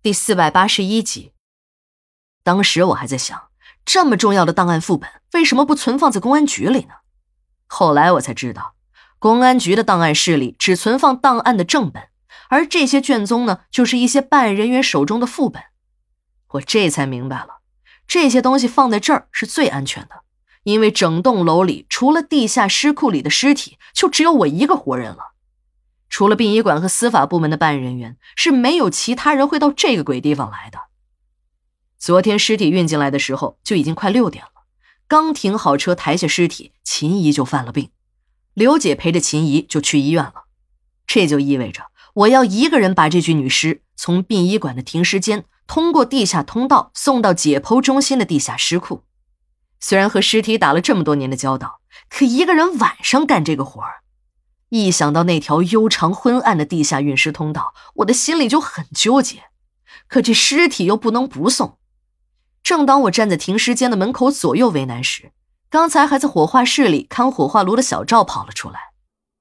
[0.00, 1.32] 第四百八十一集。
[2.44, 3.48] 当时我还在想，
[3.84, 6.94] 这么重要的档案副本为什么不存放在公安局里呢？
[7.66, 8.74] 后来我才知道，
[9.18, 12.04] 公安局的档案室里只存放档案的正本，
[12.48, 15.60] 而这些卷宗呢，就是一些办案人员手中的副本。
[16.50, 17.58] 我这才明白了，
[18.06, 20.22] 这些东西放在这儿是最安全的，
[20.62, 25.27] 因为整栋楼里除了地下尸库里的尸体，就只有我一个活人了。
[26.08, 30.78] 除了殡仪馆和司法部门的办案人员，是没有其他人会到这个鬼地方来的。
[31.98, 34.50] 昨天尸体运进来的时候，就已经快六点了。
[35.06, 37.90] 刚停好车，抬下尸体，秦姨就犯了病。
[38.54, 40.44] 刘姐陪着秦姨就去医院了。
[41.06, 49.04] 这就意味着我要一个人把这具女尸从殡仪馆的停尸间，通过地下通道送到解剖中心的地下尸库。
[49.80, 51.80] 虽然和尸体打了这么多年的交道，
[52.10, 54.02] 可一个人晚上干这个活儿。
[54.70, 59.44] 一想到那条悠长昏暗的地下运尸通道，我的心里就很纠结。
[60.06, 61.78] 可这尸体又不能不送。
[62.62, 65.32] 正当我站在停尸间的门口左右为难时，
[65.70, 68.78] 刚才还在火化室里看火化炉的小赵跑了出来。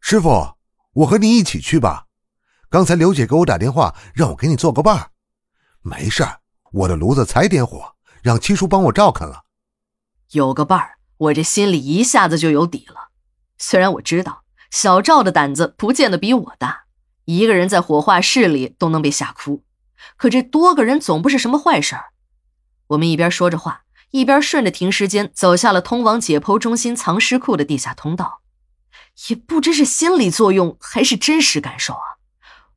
[0.00, 0.54] 师傅，
[0.94, 2.06] 我和你一起去吧。
[2.68, 5.10] 刚才刘姐给我打电话，让我给你做个伴儿。
[5.82, 6.40] 没事儿，
[6.72, 9.44] 我的炉子才点火，让七叔帮我照看了。
[10.32, 13.10] 有个伴儿，我这心里一下子就有底了。
[13.56, 14.41] 虽然我知道。
[14.72, 16.86] 小赵的胆子不见得比我大，
[17.26, 19.62] 一个人在火化室里都能被吓哭，
[20.16, 22.06] 可这多个人总不是什么坏事儿。
[22.86, 28.40] 我们一边说着话，一边顺着停尸间走下了通往解剖中心藏尸库的地下通道。
[29.28, 32.16] 也不知是心理作用还是真实感受啊，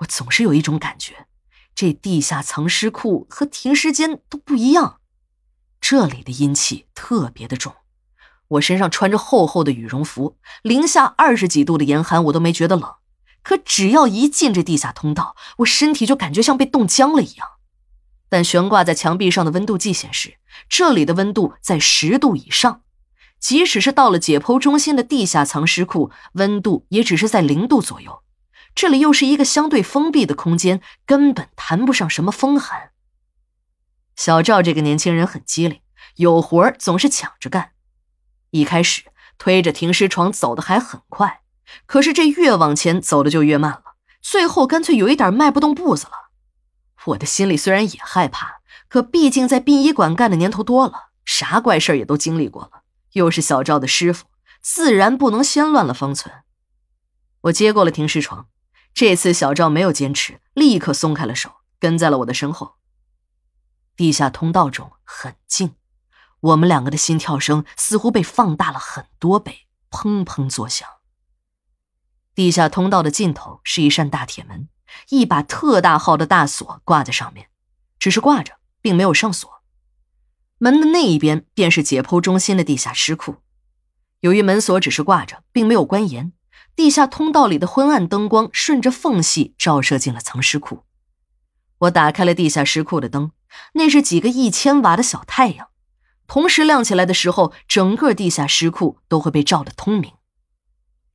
[0.00, 1.28] 我总是有一种感觉，
[1.72, 4.98] 这地下藏尸库和停尸间都不一样，
[5.80, 7.72] 这里的阴气特别的重。
[8.48, 12.94] 我身上穿着厚厚的羽绒服，零下二十几度的严寒我都没觉得冷，
[13.42, 17.48] 可只要一进这地下通道，我身体就感觉像被冻僵了一样。
[18.28, 22.82] 但悬挂在墙壁上的温度计显示，这里的温度在十度以上，
[23.38, 28.22] 即使是到了解剖中心的地下藏尸库，温度也只是在零度左右。
[28.74, 32.90] 这里又是一个相对封闭的空间，根本谈不上什么风寒。
[34.16, 35.80] 小赵这个年轻人很机灵，
[36.16, 37.70] 有活总是抢着干。
[38.50, 39.04] 一开始
[39.38, 41.42] 推着停尸床走的还很快，
[41.86, 46.30] 可是这越往前走的就越慢了，最后干脆有一点迈不动步子了。
[47.06, 54.26] 我的心里虽然也害怕，可毕竟在殡仪馆干的年头多了，啥怪事也都经历过了，又是小赵的师傅，
[54.60, 56.34] 自然不能先乱了方寸。
[57.42, 58.48] 我接过了停尸床，
[58.92, 62.74] 这次小赵没有坚持，立刻松开了手，跟在了我的身后。
[63.94, 65.74] 地下通道中很静。
[66.40, 70.88] 我们两个的心跳声似乎被放大了很多倍，砰砰作响。
[72.34, 74.68] 地下通道的尽头是一扇大铁门，
[75.08, 77.48] 一把特大号的大锁挂在上面，
[77.98, 79.50] 只是挂着，并没有上锁。
[80.58, 83.36] 门的那一边便是解剖中心的地下尸库。
[84.20, 86.32] 由于门锁只是挂着，并没有关严，
[86.74, 90.84] 地下通道里的昏暗灯光顺着缝隙照射进了藏尸库。
[91.78, 93.32] 我打开了地下尸库的灯，
[93.74, 95.68] 那是几个一千瓦的小太阳。
[96.26, 100.12] 同时亮起来的时候，整个地下尸库都会被照得通明。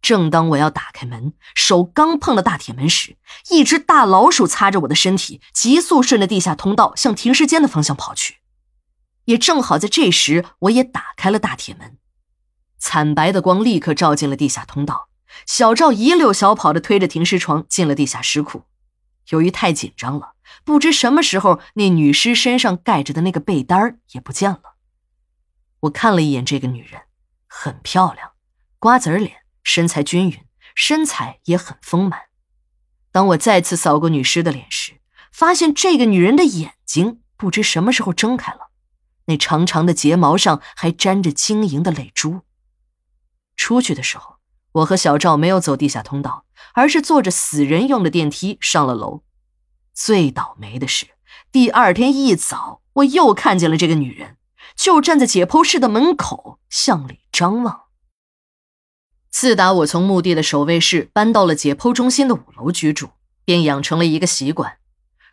[0.02, 3.18] 正当我要打开门，手刚碰了大铁门时，
[3.50, 8.38] 一只大老鼠擦着我的身体，急速顺着地下通道向停尸间的方向跑去。
[9.26, 11.98] 也正好在这时，我也打开了大铁门，
[12.80, 15.10] 惨白的光立刻照进了地下通道。
[15.46, 18.64] 小赵一溜小跑的推着停尸床进了地下尸库。
[19.30, 20.34] 由于太紧张了，
[20.66, 24.62] 不知什么时候那女尸身上盖着的那个被单也不见了。
[25.81, 27.02] 我看了一眼这个女人，
[27.47, 28.31] 很漂亮，
[28.80, 32.22] 瓜子脸，身材均匀，身材也很丰满。
[33.12, 38.70] 当我再次扫过女尸的脸时，发现这个女人的眼睛不知什么时候睁开了，
[39.25, 42.41] 那长长的睫毛上还沾着晶莹的泪珠。
[43.56, 44.36] 出去的时候，
[44.74, 49.24] 我和小赵没有走地下通道，而是坐着死人用的电梯上了楼。
[49.94, 51.08] 最倒霉的是，
[51.52, 54.38] 第二天一早，我又看见了这个女人。
[54.76, 57.84] 就站在解剖室的门口，向里张望。
[59.29, 63.12] 自打我从墓地的守卫室搬到了解剖中心的五楼居住，
[63.46, 64.78] 便养成了一个习惯：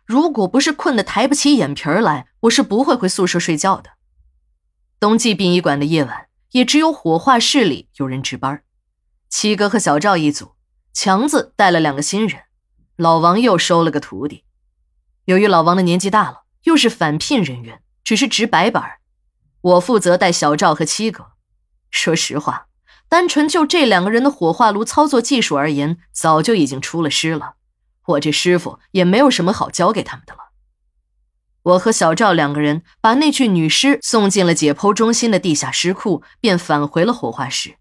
[0.05, 3.91] 如果不是困得抬不起眼皮来，我是不会回宿舍睡觉的。
[4.99, 8.63] 冬季殡仪馆的夜晚，也只有火化室里有人值班。
[9.29, 10.53] 七哥和小赵一组，
[10.93, 12.43] 强子带了两个新人，
[12.95, 14.43] 老王又收了个徒弟。
[15.25, 18.98] 由于老王的年纪大了，又是返聘人员，只是值白班。
[19.61, 21.31] 我负责带小赵和七哥。
[21.91, 22.67] 说实话，
[23.07, 27.55] 单纯就这两个人的火化炉操作技术而言，早就已经出了师了。
[28.05, 30.39] 我这师傅也没有什么好教给他们的了。
[31.61, 37.75] 我和小赵两个人把那具女尸送进了解剖中心的地下尸库，便返回了火化室。